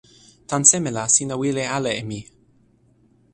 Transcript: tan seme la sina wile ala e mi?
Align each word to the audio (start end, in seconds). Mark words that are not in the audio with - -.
tan 0.49 0.63
seme 0.69 0.89
la 0.97 1.03
sina 1.15 1.35
wile 1.41 1.63
ala 1.77 1.91
e 1.99 2.03
mi? 2.09 2.19